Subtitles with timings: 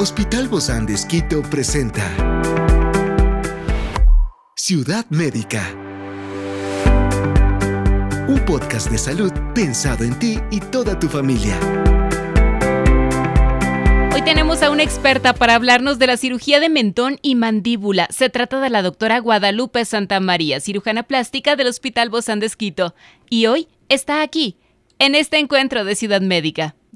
[0.00, 2.04] Hospital Bozán de Esquito presenta
[4.54, 5.74] Ciudad Médica.
[8.28, 11.58] Un podcast de salud pensado en ti y toda tu familia.
[14.14, 18.06] Hoy tenemos a una experta para hablarnos de la cirugía de mentón y mandíbula.
[18.12, 22.94] Se trata de la doctora Guadalupe Santa María, cirujana plástica del Hospital Bozán de Esquito.
[23.28, 24.58] Y hoy está aquí,
[25.00, 26.76] en este encuentro de Ciudad Médica.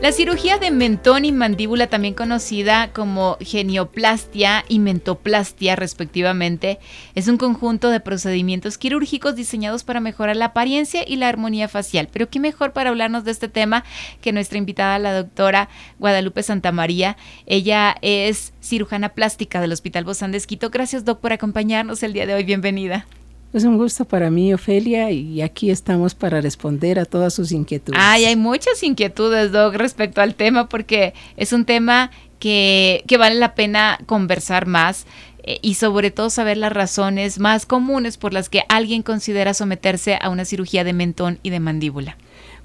[0.00, 6.78] La cirugía de mentón y mandíbula, también conocida como genioplastia y mentoplastia respectivamente,
[7.14, 12.08] es un conjunto de procedimientos quirúrgicos diseñados para mejorar la apariencia y la armonía facial.
[12.10, 13.84] Pero qué mejor para hablarnos de este tema
[14.22, 17.18] que nuestra invitada, la doctora Guadalupe Santamaría.
[17.44, 20.70] Ella es cirujana plástica del Hospital Bozán de Esquito.
[20.70, 22.44] Gracias, doc, por acompañarnos el día de hoy.
[22.44, 23.04] Bienvenida.
[23.52, 28.00] Es un gusto para mí, Ofelia, y aquí estamos para responder a todas sus inquietudes.
[28.00, 33.34] Ay, hay muchas inquietudes, Doc, respecto al tema, porque es un tema que, que vale
[33.34, 35.04] la pena conversar más
[35.42, 40.16] eh, y sobre todo saber las razones más comunes por las que alguien considera someterse
[40.20, 42.16] a una cirugía de mentón y de mandíbula.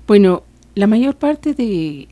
[0.05, 0.43] Bueno,
[0.75, 2.09] la mayor parte de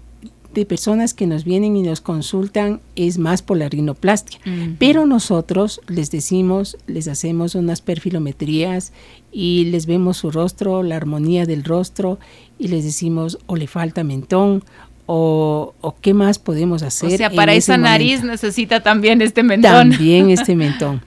[0.54, 4.40] de personas que nos vienen y nos consultan es más por la rinoplastia.
[4.80, 8.94] Pero nosotros les decimos, les hacemos unas perfilometrías
[9.32, 12.20] y les vemos su rostro, la armonía del rostro
[12.60, 14.64] y les decimos o le falta mentón
[15.06, 17.14] o, qué más podemos hacer.
[17.14, 19.92] O sea, para esa nariz necesita también este mentón.
[19.92, 21.02] También este mentón,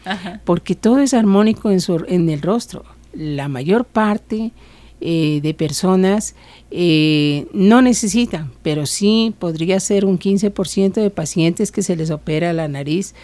[0.44, 2.84] porque todo es armónico en, su, en el rostro.
[3.14, 4.52] La mayor parte
[5.00, 6.34] eh, de personas
[6.70, 12.52] eh, no necesitan, pero sí podría ser un 15% de pacientes que se les opera
[12.52, 13.14] la nariz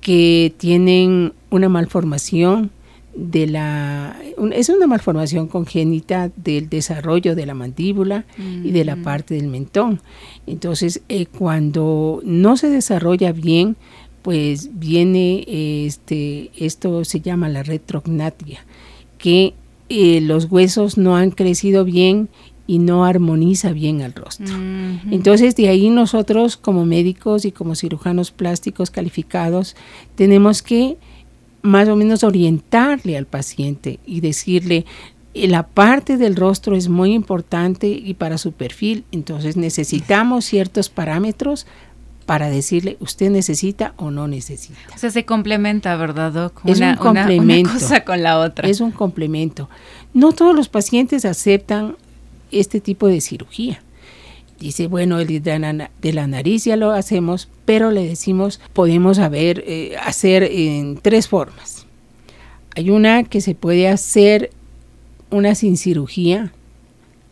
[0.00, 2.72] que tienen una malformación
[3.14, 4.16] de la
[4.52, 9.02] es una malformación congénita del desarrollo de la mandíbula y de la mm.
[9.02, 10.00] parte del mentón.
[10.46, 13.76] Entonces, eh, cuando no se desarrolla bien,
[14.22, 15.44] pues viene
[15.86, 18.64] este esto se llama la retrognatia,
[19.18, 19.54] que
[19.92, 22.30] eh, los huesos no han crecido bien
[22.66, 24.54] y no armoniza bien el rostro.
[25.10, 29.76] Entonces, de ahí nosotros como médicos y como cirujanos plásticos calificados
[30.14, 30.96] tenemos que
[31.60, 34.86] más o menos orientarle al paciente y decirle,
[35.34, 40.88] eh, la parte del rostro es muy importante y para su perfil, entonces necesitamos ciertos
[40.88, 41.66] parámetros
[42.22, 44.78] para decirle usted necesita o no necesita.
[44.94, 46.60] O sea, se complementa, ¿verdad, Doc?
[46.64, 47.70] es un complemento.
[47.70, 48.68] Una, cosa con la otra.
[48.68, 49.68] Es un complemento.
[50.14, 51.96] No todos los pacientes aceptan
[52.50, 53.82] este tipo de cirugía.
[54.58, 59.96] Dice, bueno, el de la nariz ya lo hacemos, pero le decimos, podemos haber, eh,
[60.04, 61.86] hacer en tres formas.
[62.76, 64.50] Hay una que se puede hacer
[65.30, 66.52] una sin cirugía,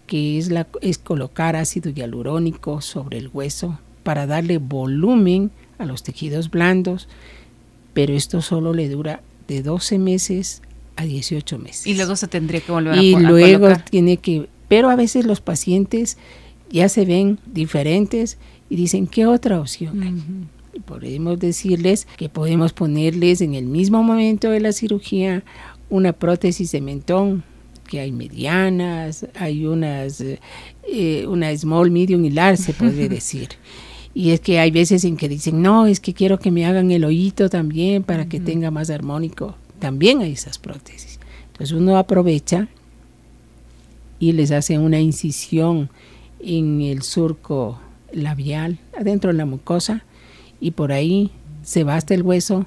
[0.06, 6.02] que es, la, es colocar ácido hialurónico sobre el hueso para darle volumen a los
[6.02, 7.08] tejidos blandos,
[7.92, 10.62] pero esto solo le dura de 12 meses
[10.96, 11.86] a 18 meses.
[11.86, 15.24] Y luego se tendría que volver y a Y luego tiene que, pero a veces
[15.24, 16.18] los pacientes
[16.70, 18.38] ya se ven diferentes
[18.68, 20.14] y dicen, ¿qué otra opción hay?
[20.80, 25.42] podemos decirles que podemos ponerles en el mismo momento de la cirugía
[25.88, 27.42] una prótesis de mentón,
[27.88, 30.22] que hay medianas, hay unas,
[30.84, 33.48] eh, una small, medium y large, se puede decir.
[34.12, 36.90] Y es que hay veces en que dicen, no, es que quiero que me hagan
[36.90, 39.54] el oído también para que tenga más armónico.
[39.78, 41.20] También hay esas prótesis.
[41.52, 42.68] Entonces uno aprovecha
[44.18, 45.90] y les hace una incisión
[46.40, 47.78] en el surco
[48.12, 50.04] labial, adentro de la mucosa,
[50.60, 51.30] y por ahí
[51.62, 52.66] se basta el hueso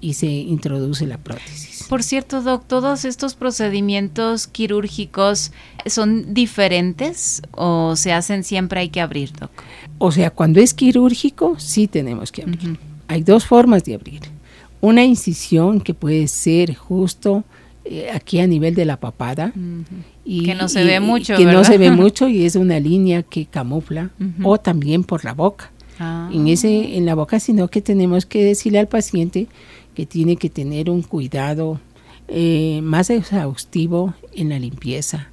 [0.00, 1.86] y se introduce la prótesis.
[1.88, 5.52] Por cierto, Doc, ¿todos estos procedimientos quirúrgicos
[5.86, 9.50] son diferentes o se hacen siempre hay que abrir, Doc?
[9.98, 12.78] O sea, cuando es quirúrgico, sí tenemos que abrir.
[13.08, 14.20] Hay dos formas de abrir.
[14.80, 17.44] Una incisión que puede ser justo
[17.84, 19.52] eh, aquí a nivel de la papada.
[20.24, 21.36] y, que no se ve mucho.
[21.36, 24.10] Que no se ve mucho y es una línea que camufla.
[24.42, 25.72] O también por la boca.
[25.98, 26.30] Ah.
[26.32, 29.48] En, ese, en la boca, sino que tenemos que decirle al paciente
[29.94, 31.80] que tiene que tener un cuidado
[32.28, 35.28] eh, más exhaustivo en la limpieza.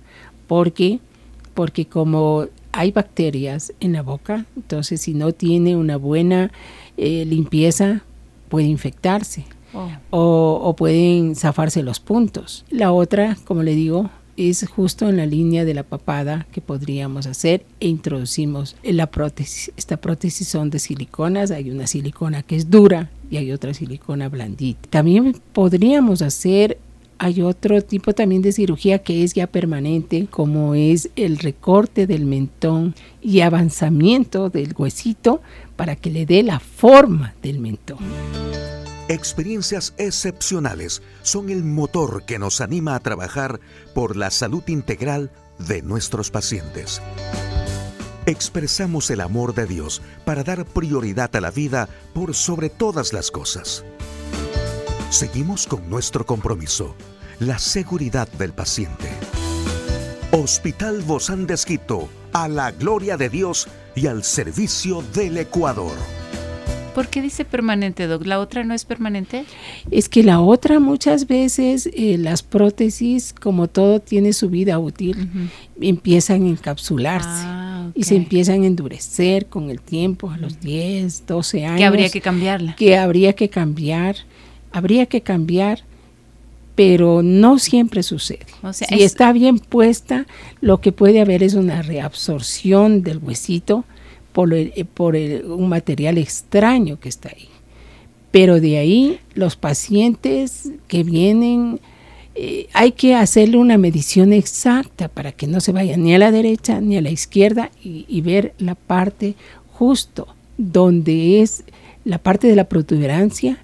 [0.48, 1.00] porque
[1.54, 6.51] Porque como hay bacterias en la boca, entonces si no tiene una buena
[6.98, 8.04] eh, limpieza
[8.50, 10.62] puede infectarse oh.
[10.63, 12.66] o, pueden zafarse los puntos.
[12.69, 17.27] La otra, como le digo, es justo en la línea de la papada que podríamos
[17.27, 19.71] hacer e introducimos la prótesis.
[19.78, 24.28] Esta prótesis son de siliconas, hay una silicona que es dura y hay otra silicona
[24.28, 24.89] blandita.
[24.89, 26.78] También podríamos hacer
[27.18, 32.26] hay otro tipo también de cirugía que es ya permanente, como es el recorte del
[32.26, 35.42] mentón y avanzamiento del huesito
[35.76, 38.00] para que le dé la forma del mentón.
[39.08, 43.60] Experiencias excepcionales son el motor que nos anima a trabajar
[43.94, 47.02] por la salud integral de nuestros pacientes.
[48.26, 53.30] Expresamos el amor de Dios para dar prioridad a la vida por sobre todas las
[53.30, 53.86] cosas.
[55.16, 56.94] Seguimos con nuestro compromiso,
[57.40, 59.08] la seguridad del paciente.
[60.32, 61.56] Hospital Bozán de
[62.34, 65.94] a la gloria de Dios y al servicio del Ecuador.
[66.94, 68.26] ¿Por qué dice permanente, Doc?
[68.26, 69.46] ¿La otra no es permanente?
[69.90, 75.30] Es que la otra muchas veces eh, las prótesis, como todo tiene su vida útil,
[75.80, 77.30] empiezan a encapsularse.
[77.30, 81.78] Ah, y se empiezan a endurecer con el tiempo, a los 10, 12 años.
[81.78, 82.76] Que habría que cambiarla.
[82.76, 84.18] Que habría que cambiar.
[84.75, 85.83] Habría que cambiar
[86.75, 88.45] pero no siempre sucede.
[88.74, 90.27] si está bien puesta,
[90.60, 93.86] lo que puede haber es una reabsorción del huesito
[94.33, 97.48] por, eh, por un material extraño que está ahí.
[98.31, 101.80] Pero de ahí los pacientes que vienen,
[102.36, 106.31] eh, hay que hacerle una medición exacta para que no se vaya ni a la
[106.31, 109.36] derecha ni a la izquierda y, ver la parte
[109.71, 111.63] justo donde es
[112.04, 113.57] la parte de la protuberancia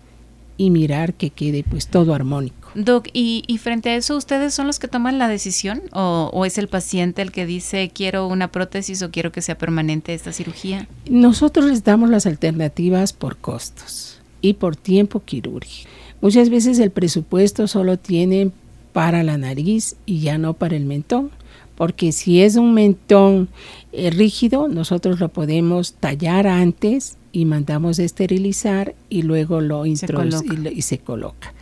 [0.61, 2.69] y mirar que quede pues todo armónico.
[2.75, 6.67] Doc, ¿y, frente a eso ustedes son los que toman la decisión o, es el
[6.67, 10.87] paciente el que dice quiero una prótesis o quiero que sea permanente esta cirugía?
[11.09, 15.89] Nosotros les damos las alternativas por costos y por tiempo quirúrgico.
[16.21, 18.51] Muchas veces el presupuesto solo tiene
[18.93, 21.31] para la nariz y ya no para el mentón,
[21.73, 23.49] porque si es un mentón
[23.93, 30.81] eh, rígido, nosotros lo podemos tallar antes y mandamos esterilizar y luego lo introducimos y
[30.81, 31.53] se coloca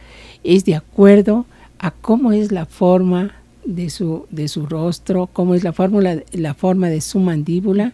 [0.44, 1.46] es de acuerdo
[1.80, 3.36] a cómo es la forma
[3.66, 7.94] de su, de su rostro, cómo es la, fórmula, la forma de su mandíbula.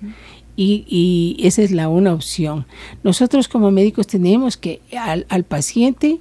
[0.57, 2.65] y, esa es la una opción.
[3.03, 6.19] Nosotros como médicos tenemos que al, paciente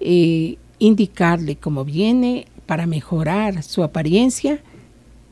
[0.00, 4.60] eh, indicarle cómo viene para mejorar su apariencia,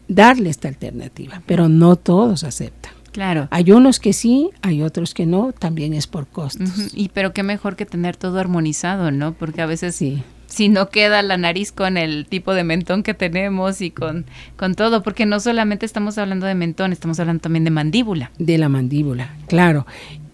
[0.06, 2.92] darle esta alternativa, pero no todos aceptan.
[3.12, 3.48] Claro.
[3.50, 6.70] Hay unos que sí, hay otros que no, también es por costos.
[6.94, 9.34] Y pero qué mejor que tener todo armonizado, ¿no?
[9.34, 10.22] Porque a veces sí.
[10.46, 14.24] si no queda la nariz con el tipo de mentón que tenemos y con,
[14.56, 18.32] con todo, porque no solamente estamos hablando de mentón, estamos hablando también de mandíbula.
[18.38, 19.86] De la mandíbula, claro.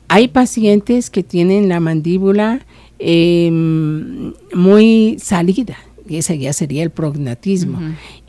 [0.06, 2.60] Hay pacientes que tienen la mandíbula
[2.98, 5.76] em, muy salida,
[6.08, 7.78] y ese ya sería el prognatismo.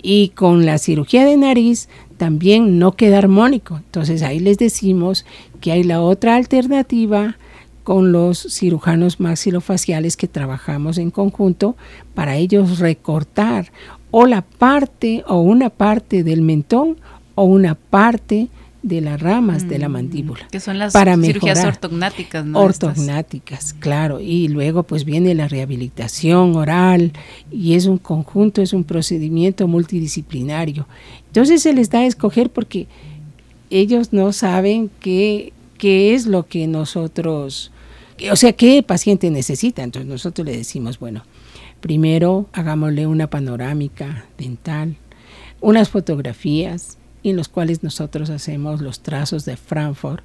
[0.01, 1.87] Y con la cirugía de nariz
[2.19, 3.77] también no queda armónico.
[3.77, 5.25] Entonces ahí les decimos
[5.61, 7.37] que hay la otra alternativa
[7.83, 11.77] con los cirujanos maxilofaciales que trabajamos en conjunto
[12.13, 13.71] para ellos recortar
[14.11, 16.97] o la parte o una parte del mentón
[17.35, 18.49] o una parte
[18.81, 20.47] de las ramas de la mm, mandíbula.
[20.51, 22.59] Que son las cirugías ortognáticas, ¿no?
[22.59, 24.19] Ortognáticas, claro.
[24.19, 27.11] Y luego pues viene la rehabilitación oral
[27.51, 30.87] y es un conjunto, es un procedimiento multidisciplinario.
[31.29, 32.87] Entonces se les da a escoger porque
[33.69, 37.71] ellos no saben qué, qué es lo que nosotros,
[38.31, 39.83] o sea, qué paciente necesita.
[39.83, 41.23] Entonces nosotros le decimos, bueno,
[41.79, 44.95] primero hagámosle una panorámica dental,
[45.61, 50.23] unas fotografías, en los cuales nosotros hacemos los trazos de Frankfurt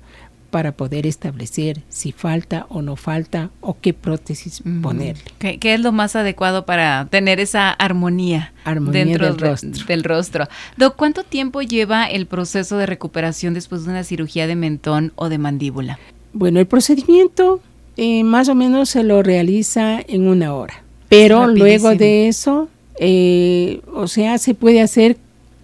[0.55, 5.25] para poder establecer si falta o no falta o qué prótesis ponerle.
[5.41, 9.85] ¿Qué, es lo más adecuado para tener esa armonía, dentro del, rostro.
[9.89, 10.47] del rostro?
[10.95, 15.39] ¿cuánto tiempo lleva el proceso de recuperación después de una cirugía de mentón o de
[15.39, 15.99] mandíbula?
[16.33, 17.61] Bueno, el procedimiento
[17.97, 22.69] eh, más o menos se lo realiza en una hora, pero luego de eso,
[23.01, 25.17] eh, o sea, se puede hacer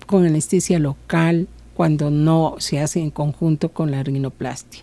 [0.06, 1.47] con anestesia local
[1.80, 4.82] cuando no se hace en conjunto con la rinoplastia.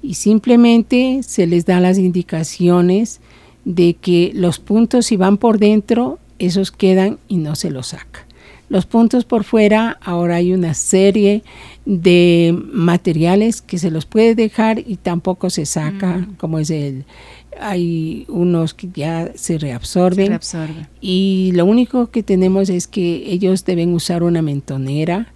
[0.00, 3.20] Y simplemente se les da las indicaciones
[3.64, 8.28] de que los puntos si van por dentro, esos quedan y no se los saca.
[8.68, 11.42] Los puntos por fuera, ahora hay una serie
[11.84, 16.36] de materiales que se los puede dejar y tampoco se saca, mm.
[16.36, 17.06] como es el,
[17.60, 20.38] hay unos que ya se reabsorben,
[21.00, 25.32] y lo único que tenemos es que ellos deben usar una mentonera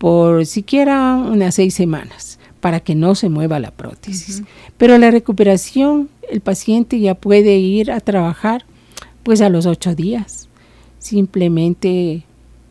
[0.00, 4.42] por siquiera unas seis semanas para que no se mueva la prótesis.
[4.78, 8.64] Pero la recuperación, el paciente ya puede ir a trabajar
[9.22, 10.48] pues a los ocho días.
[10.98, 12.24] Simplemente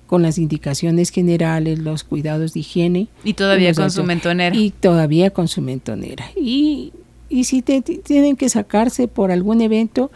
[0.08, 3.10] con las indicaciones generales, los cuidados de higiene.
[3.24, 4.56] Y todavía con su mentonera.
[4.56, 6.26] Y todavía con su mentonera.
[6.36, 6.94] Y,
[7.30, 10.10] y si tienen que sacarse por algún evento,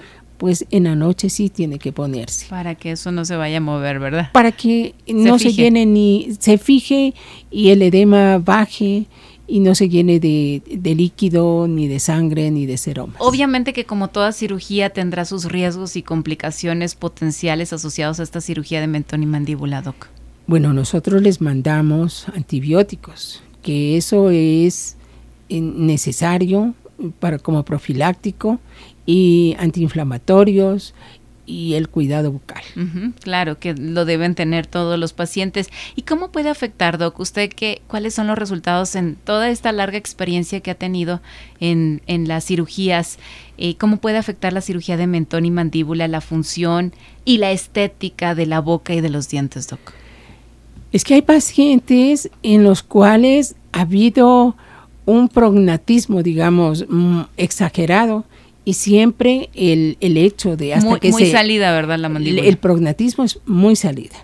[0.43, 2.47] pues en la noche sí tiene que ponerse.
[2.49, 4.29] Para que eso no se vaya a mover, ¿verdad?
[4.33, 7.13] Para que no se llene ni se fije
[7.49, 9.05] y el edema baje
[9.47, 10.61] y no se llene de,
[10.97, 13.15] líquido, ni de sangre, ni de seromas.
[13.19, 18.81] Obviamente que como toda cirugía tendrá sus riesgos y complicaciones potenciales asociados a esta cirugía
[18.81, 20.07] de mentón y mandíbula, doc.
[20.45, 24.97] Bueno, nosotros les mandamos antibióticos, que eso es
[25.49, 26.73] necesario
[27.19, 28.59] para como profiláctico
[29.05, 30.93] y antiinflamatorios
[31.45, 32.63] y el cuidado bucal.
[33.21, 35.69] claro, que lo deben tener todos los pacientes.
[35.95, 37.19] ¿Y cómo puede afectar, Doc?
[37.19, 41.21] ¿Usted qué, cuáles son los resultados en toda esta larga experiencia que ha tenido
[41.59, 43.19] en, en las cirugías?
[43.57, 46.93] Eh, ¿Cómo puede afectar la cirugía de mentón y mandíbula, la función
[47.25, 49.93] y la estética de la boca y de los dientes, Doc?
[50.93, 54.55] Es que hay pacientes en los cuales ha habido
[55.05, 58.23] un prognatismo, digamos, mm, exagerado
[58.65, 61.99] y siempre el, el hecho de hasta que muy salida, ¿verdad?
[61.99, 62.43] La mandíbula.
[62.43, 64.15] El, prognatismo es muy salida.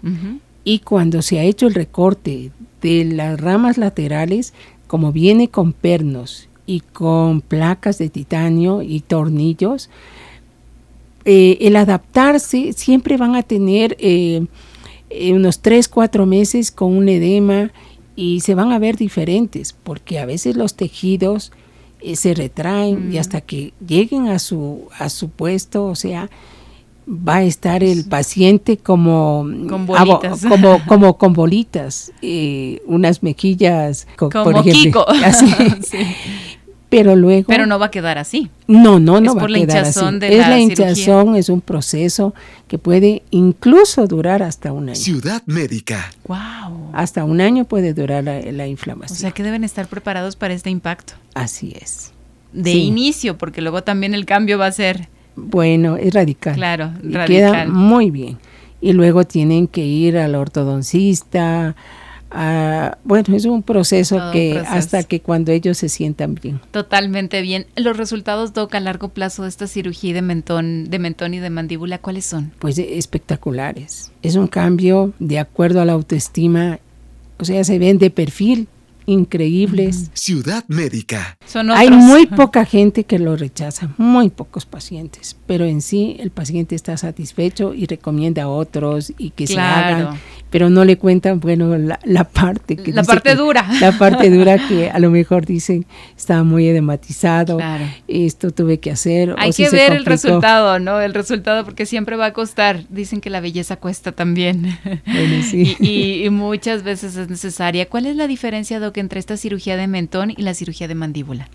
[0.64, 4.54] Y cuando se ha hecho el recorte de las ramas laterales,
[4.88, 9.90] como viene con pernos y con placas de titanio y tornillos,
[11.26, 14.46] eh, el adaptarse siempre van a tener eh,
[15.10, 17.72] eh, unos 3, 4 meses con un edema
[18.16, 21.52] y se van a ver diferentes, porque a veces los tejidos
[22.02, 26.30] eh, se retraen y hasta que lleguen a su, a su puesto, o sea,
[27.10, 34.08] va a estar el paciente como con bolitas, como, como con bolitas, eh, unas mejillas,
[34.16, 35.48] como por ejemplo, Así.
[36.90, 37.48] Pero luego.
[37.48, 38.50] Pero no va a quedar así.
[38.68, 40.00] No, no, no va a quedar así.
[40.22, 42.34] es la, hinchazón, es un proceso
[42.68, 44.96] que puede incluso durar hasta un año.
[44.96, 46.12] Ciudad médica.
[46.28, 46.90] Wow.
[46.94, 49.16] Hasta un año puede durar la, inflamación.
[49.16, 51.14] O sea que deben estar preparados para este impacto.
[51.36, 52.12] Así es.
[52.54, 55.10] De inicio, porque luego también el cambio va a ser.
[55.36, 56.56] Bueno, es radical.
[56.56, 57.28] Claro, radical.
[57.28, 58.40] Queda muy bien.
[58.82, 61.76] Y luego tienen que ir al ortodoncista,
[62.32, 66.60] bueno, es un proceso que hasta que cuando ellos se sientan bien.
[66.72, 67.66] Totalmente bien.
[67.76, 71.50] Los resultados, Doc, a largo plazo de esta cirugía de mentón, de mentón y de
[71.50, 72.52] mandíbula, ¿cuáles son?
[72.60, 74.12] Pues espectaculares.
[74.22, 76.80] Es un cambio de acuerdo a la autoestima,
[77.38, 78.68] o sea, se ven de perfil
[79.10, 80.12] increíbles.
[80.14, 81.38] Ciudad médica.
[81.74, 86.76] Hay muy poca gente que lo rechaza, muy pocos pacientes, pero en sí el paciente
[86.76, 91.76] está satisfecho y recomienda a otros y que se hagan, pero no le cuentan, bueno,
[91.78, 92.94] la, parte que...
[92.94, 93.68] La parte dura.
[93.82, 95.86] La parte dura que a lo mejor dicen
[96.16, 97.58] estaba muy edematizado,
[98.08, 99.36] esto tuve que hacer.
[99.38, 101.02] Hay que ver el resultado, ¿no?
[101.02, 102.86] El resultado porque siempre va a costar.
[102.90, 104.78] Dicen que la belleza cuesta también.
[104.84, 105.76] Bueno, sí.
[105.80, 107.88] y, y, muchas veces es necesaria.
[107.88, 111.50] ¿Cuál es la diferencia, Doc, entre esta cirugía de mentón y la cirugía de mandíbula?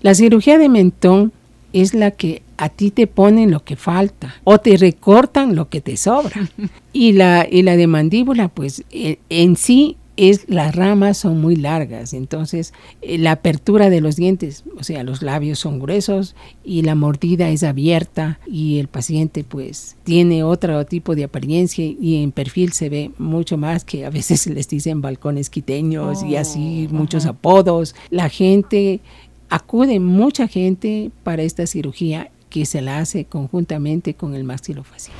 [0.00, 1.32] La cirugía de mentón
[1.72, 5.80] es la que a ti te ponen lo que falta o te recortan lo que
[5.80, 6.48] te sobra.
[6.92, 11.56] y, la, y la de mandíbula, pues eh, en sí es las ramas son muy
[11.56, 16.82] largas, entonces eh, la apertura de los dientes, o sea, los labios son gruesos y
[16.82, 22.32] la mordida es abierta y el paciente pues tiene otro tipo de apariencia y en
[22.32, 26.94] perfil se ve mucho más que a veces les dicen balcones quiteños y así oh,
[26.94, 27.94] muchos apodos.
[28.10, 29.00] La gente
[29.48, 35.16] acude mucha gente para esta cirugía que se la hace conjuntamente con el maxilofacial.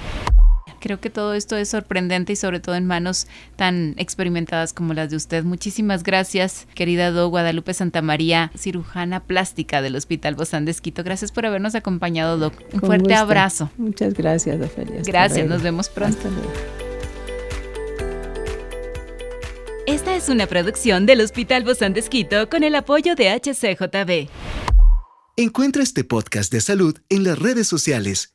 [0.83, 5.11] Creo que todo esto es sorprendente y sobre todo en manos tan experimentadas como las
[5.11, 5.45] de usted.
[5.45, 11.05] Muchísimas gracias, querida Do Guadalupe Santamaría, cirujana plástica del Hospital Bozán de Esquito.
[11.05, 12.55] Gracias por habernos acompañado, Doc.
[12.73, 13.71] Un fuerte abrazo.
[13.77, 15.03] Muchas gracias, Ofelia.
[15.07, 16.29] Gracias, nos vemos pronto.
[19.87, 24.29] Esta es una producción del Hospital Bozán de Esquito con el apoyo de HCJB.
[25.37, 28.35] Encuentra este podcast de salud en las redes sociales